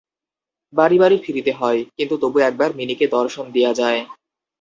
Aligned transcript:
বাড়ি 0.73 0.97
বাড়ি 0.99 1.17
ফিরিতে 1.23 1.51
হয় 1.51 1.81
কিন্তু 1.97 2.15
তবু 2.17 2.37
একবার 2.39 2.69
মিনিকে 2.75 3.05
দর্শন 3.07 3.45
দিয়া 3.51 3.71
যায়। 3.73 4.01